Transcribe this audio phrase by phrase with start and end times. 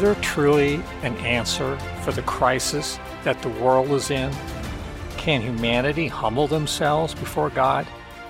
[0.00, 4.34] Is there truly an answer for the crisis that the world is in?
[5.18, 7.86] Can humanity humble themselves before God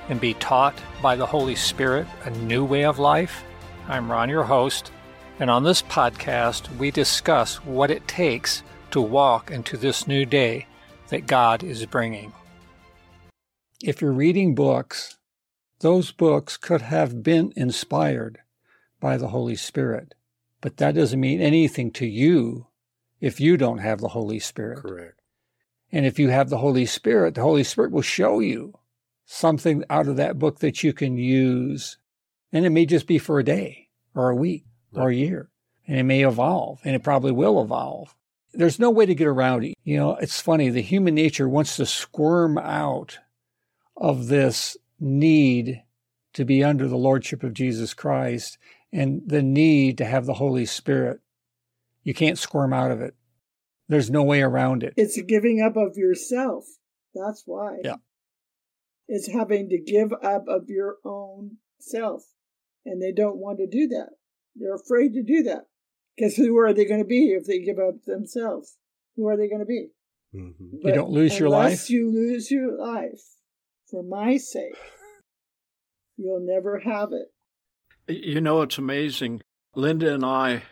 [0.09, 3.45] and be taught by the Holy Spirit a new way of life?
[3.87, 4.91] I'm Ron, your host,
[5.39, 10.67] and on this podcast, we discuss what it takes to walk into this new day
[11.11, 12.33] that God is bringing.
[13.81, 15.19] If you're reading books,
[15.79, 18.41] those books could have been inspired
[18.99, 20.17] by the Holy Spirit.
[20.61, 22.67] But that doesn't mean anything to you
[23.21, 24.83] if you don't have the Holy Spirit.
[24.83, 25.21] Correct.
[25.93, 28.79] And if you have the Holy Spirit, the Holy Spirit will show you
[29.25, 31.99] something out of that book that you can use.
[32.53, 35.51] And it may just be for a day or a week or a year.
[35.87, 38.15] And it may evolve and it probably will evolve.
[38.53, 39.75] There's no way to get around it.
[39.85, 40.69] You know, it's funny.
[40.69, 43.19] The human nature wants to squirm out
[43.97, 45.83] of this need
[46.33, 48.59] to be under the Lordship of Jesus Christ
[48.93, 51.21] and the need to have the Holy Spirit.
[52.03, 53.15] You can't squirm out of it.
[53.89, 54.95] There's no way around it.
[54.97, 56.65] It's a giving up of yourself.
[57.15, 57.79] That's why.
[57.85, 57.97] Yeah.
[59.09, 62.23] It's having to give up of your own self.
[62.87, 64.11] And they don't want to do that.
[64.55, 65.67] They're afraid to do that.
[66.17, 68.77] Because who are they going to be if they give up themselves?
[69.17, 69.89] Who are they going to be?
[70.35, 70.87] Mm-hmm.
[70.87, 71.65] You don't lose your life.
[71.65, 73.23] Unless you lose your life
[73.91, 74.77] for my sake,
[76.17, 77.33] you'll never have it.
[78.11, 79.43] You know, it's amazing.
[79.75, 80.63] Linda and I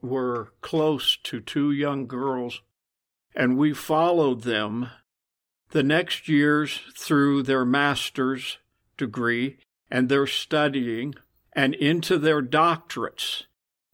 [0.00, 2.62] were close to two young girls,
[3.34, 4.90] and we followed them
[5.70, 8.58] the next years through their master's
[8.96, 9.58] degree
[9.90, 11.14] and their studying
[11.52, 13.44] and into their doctorates.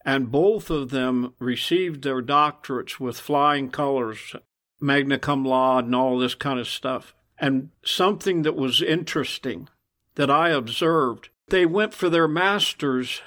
[0.05, 4.35] And both of them received their doctorates with flying colors,
[4.79, 7.13] magna cum laude, and all this kind of stuff.
[7.37, 9.67] And something that was interesting
[10.15, 13.21] that I observed they went for their master's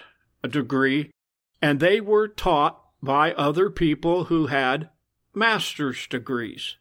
[0.49, 1.11] degree
[1.61, 4.91] and they were taught by other people who had
[5.35, 6.77] master's degrees.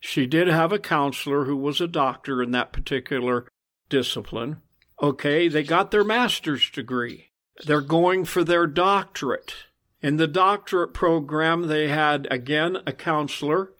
[0.00, 3.48] She did have a counselor who was a doctor in that particular
[3.88, 4.60] discipline.
[5.02, 7.30] Okay, they got their master's degree.
[7.64, 9.54] They're going for their doctorate.
[10.02, 13.72] In the doctorate program, they had again a counselor,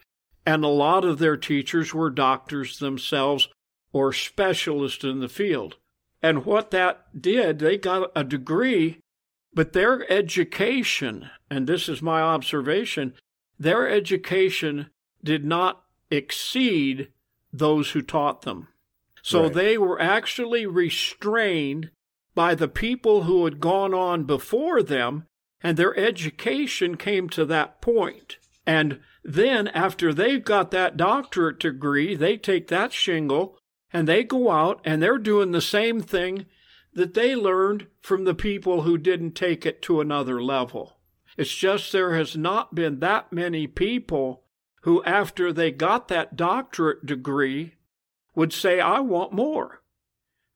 [0.46, 3.48] and a lot of their teachers were doctors themselves
[3.92, 5.76] or specialists in the field.
[6.24, 8.98] And what that did, they got a degree,
[9.52, 13.12] but their education, and this is my observation,
[13.58, 14.86] their education
[15.22, 17.08] did not exceed
[17.52, 18.68] those who taught them.
[19.20, 19.52] So right.
[19.52, 21.90] they were actually restrained
[22.34, 25.26] by the people who had gone on before them,
[25.62, 28.38] and their education came to that point.
[28.66, 33.58] And then, after they've got that doctorate degree, they take that shingle
[33.94, 36.46] and they go out and they're doing the same thing
[36.92, 40.96] that they learned from the people who didn't take it to another level.
[41.36, 44.42] It's just there has not been that many people
[44.82, 47.74] who, after they got that doctorate degree,
[48.34, 49.82] would say, I want more.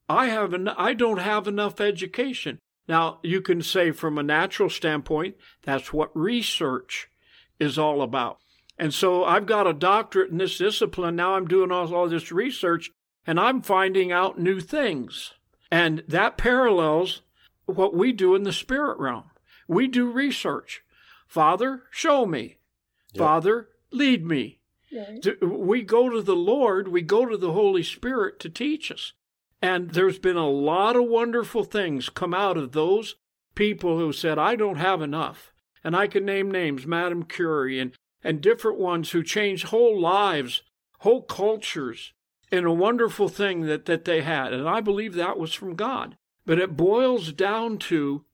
[0.08, 2.58] I have I don't have enough education.
[2.88, 7.08] Now, you can say from a natural standpoint, that's what research
[7.60, 8.38] is all about.
[8.78, 11.16] And so I've got a doctorate in this discipline.
[11.16, 12.90] Now I'm doing all, all this research
[13.28, 15.34] and I'm finding out new things.
[15.70, 17.20] And that parallels
[17.66, 19.24] what we do in the spirit realm.
[19.68, 20.82] We do research.
[21.26, 22.56] Father, show me.
[23.12, 23.18] Yep.
[23.18, 24.60] Father, lead me.
[25.42, 29.12] We go to the Lord, we go to the Holy Spirit to teach us.
[29.60, 33.16] And there's been a lot of wonderful things come out of those
[33.54, 35.52] people who said, I don't have enough.
[35.84, 37.92] And I can name names, Madame Curie and,
[38.24, 40.62] and different ones who changed whole lives,
[41.00, 42.14] whole cultures,
[42.50, 44.52] and a wonderful thing that, that they had.
[44.52, 46.16] And I believe that was from God.
[46.46, 48.24] But it boils down to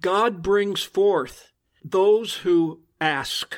[0.00, 1.50] God brings forth
[1.82, 3.56] those who ask.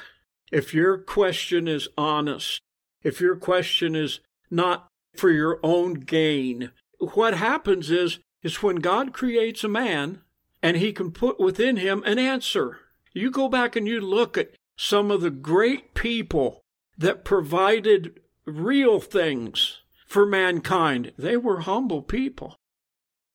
[0.53, 2.61] If your question is honest,
[3.03, 4.21] if your question is
[4.51, 10.23] not for your own gain, what happens is, is when God creates a man
[10.63, 12.79] and he can put within him an answer.
[13.13, 16.63] You go back and you look at some of the great people
[16.97, 19.81] that provided real things
[20.17, 21.13] for mankind.
[21.19, 22.57] They were humble people.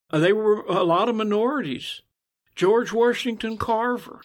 [0.10, 2.02] Uh, they were a lot of minorities.
[2.56, 4.22] George Washington Carver,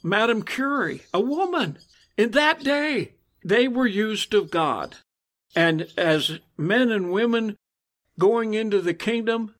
[0.00, 1.78] Madame Curie, a woman
[2.16, 3.14] in that day.
[3.44, 4.98] they were used of God.
[5.56, 7.56] And as men and women
[8.16, 9.56] going into the kingdom,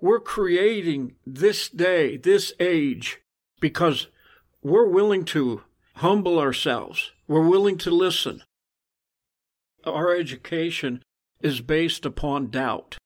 [0.00, 3.20] we're creating this day, this age,
[3.60, 4.06] because
[4.62, 5.60] we're willing to
[5.96, 7.12] humble ourselves.
[7.28, 8.44] We're willing to listen.
[9.84, 11.02] Our education
[11.40, 12.96] is based upon doubt.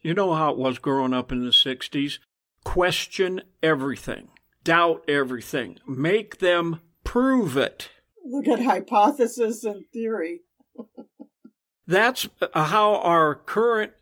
[0.00, 2.18] You know how it was growing up in the 60s?
[2.64, 4.28] Question everything,
[4.64, 7.90] doubt everything, make them prove it.
[8.24, 10.42] Look at hypothesis and theory.
[11.86, 13.92] That's uh, how our current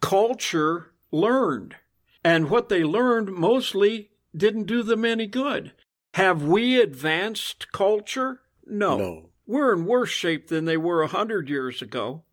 [0.00, 1.76] culture learned.
[2.24, 5.72] And what they learned mostly didn't do them any good.
[6.14, 8.40] Have we advanced culture?
[8.66, 8.98] No.
[8.98, 9.30] No.
[9.46, 12.24] We're in worse shape than they were a hundred years ago.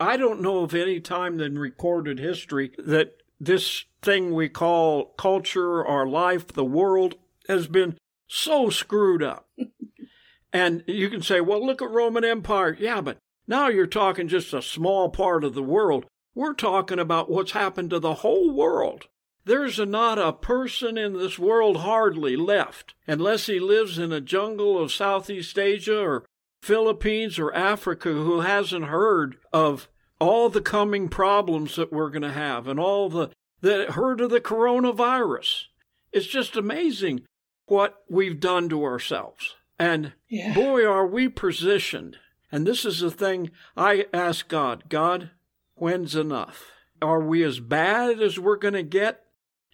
[0.00, 5.84] I don't know of any time in recorded history that this thing we call culture
[5.84, 7.14] or life, the world,
[7.48, 7.96] has been
[8.26, 9.48] so screwed up.
[10.52, 12.76] and you can say, well, look at Roman Empire.
[12.78, 16.06] Yeah, but now you're talking just a small part of the world.
[16.34, 19.06] We're talking about what's happened to the whole world.
[19.44, 24.82] There's not a person in this world hardly left, unless he lives in a jungle
[24.82, 26.24] of Southeast Asia or
[26.64, 29.86] Philippines or Africa who hasn't heard of
[30.18, 33.28] all the coming problems that we're going to have and all the
[33.60, 35.64] that heard of the coronavirus.
[36.10, 37.22] It's just amazing
[37.66, 39.56] what we've done to ourselves.
[39.78, 40.54] And Yeah.
[40.54, 42.18] boy, are we positioned.
[42.50, 45.30] And this is the thing I ask God God,
[45.74, 46.72] when's enough?
[47.02, 49.24] Are we as bad as we're going to get?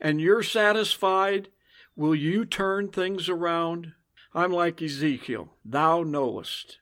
[0.01, 1.51] And you're satisfied?
[1.95, 3.93] Will you turn things around?
[4.35, 6.80] I'm like Ezekiel, thou knowest.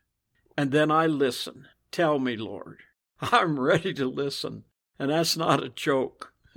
[0.58, 1.68] And then I listen.
[1.92, 2.78] Tell me, Lord.
[3.20, 4.64] I'm ready to listen.
[4.98, 6.32] And that's not a joke.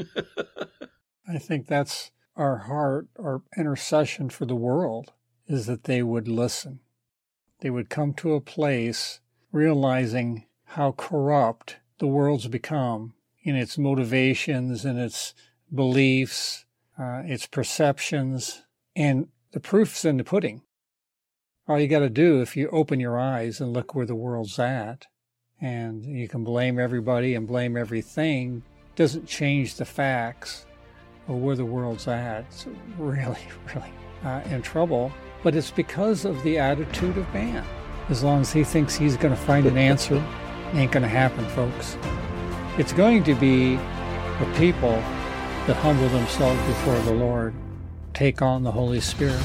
[1.30, 5.13] I think that's our heart, our intercession for the world
[5.48, 6.80] is that they would listen.
[7.59, 9.19] They would come to a place
[9.51, 13.13] realizing how corrupt the world's become
[13.44, 15.36] in its motivations and its
[15.71, 16.65] beliefs,
[16.98, 18.63] uh, its perceptions,
[18.95, 20.63] and the proof's in the pudding.
[21.68, 24.58] All you got to do if you open your eyes and look where the world's
[24.58, 25.06] at,
[25.62, 28.63] and you can blame everybody and blame everything,
[28.96, 30.66] doesn't change the facts
[31.28, 32.46] or where the world's at.
[32.46, 32.66] It's
[32.98, 33.38] really,
[33.75, 33.94] really
[34.24, 35.12] uh, in trouble.
[35.44, 37.66] But it's because of the attitude of man.
[38.10, 41.10] As long as he thinks he's going to find an answer, it ain't going to
[41.10, 41.98] happen, folks.
[42.78, 44.92] It's going to be the people
[45.68, 47.54] that humble themselves before the Lord,
[48.13, 49.40] take on the Holy Spirit.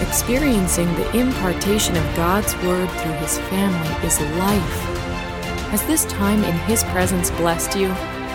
[0.00, 4.78] Experiencing the impartation of God's Word through His family is life.
[5.70, 7.88] Has this time in His presence blessed you?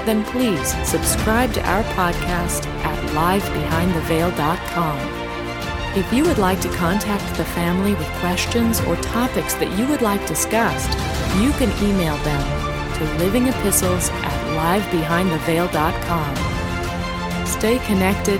[0.06, 5.00] Then please subscribe to our podcast at livebehindtheveil.com.
[5.98, 10.01] If you would like to contact the family with questions or topics that you would
[10.01, 10.92] like discussed,
[11.42, 12.42] you can email them
[12.98, 16.36] to livingepistles at livebehindtheveil.com.
[17.45, 18.39] Stay connected,